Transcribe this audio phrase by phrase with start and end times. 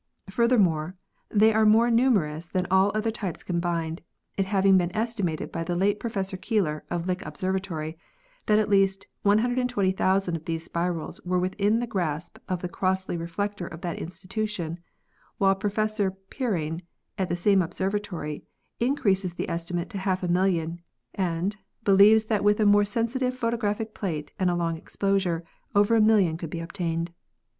[0.31, 0.95] Furthermore,
[1.29, 4.01] they are more numer ous than all other types combined,
[4.35, 7.99] it having been estimated by the late Professor Keeler, of Lick Observatory,
[8.47, 13.67] that at least 120,000 of these spirals were within the grasp of the Crossley reflector
[13.67, 14.79] of that institution,
[15.37, 16.81] while Professor Per rine,
[17.19, 18.43] at the same observatory,
[18.79, 20.81] increases the estimate to half a million
[21.13, 25.43] and believes that with a more sensitive pho tographic plate and a long exposure
[25.75, 27.11] over a million could be obtained.